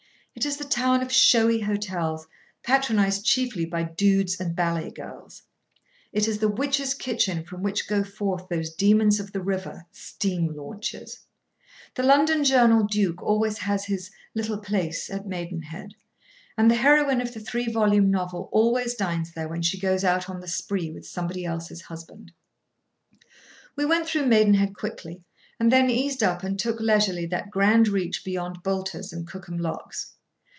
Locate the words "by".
3.65-3.83